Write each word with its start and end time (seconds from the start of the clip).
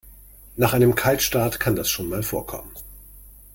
Nach 0.57 0.73
einem 0.73 0.95
Kaltstart 0.95 1.59
kann 1.59 1.75
das 1.75 1.87
schon 1.87 2.09
mal 2.09 2.23
vorkommen. 2.23 2.71